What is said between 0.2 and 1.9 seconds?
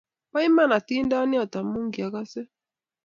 bo iman atindiot amu